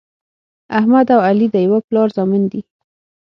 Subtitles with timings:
[0.77, 2.61] احمد او علي د یوه پلار زامن دي.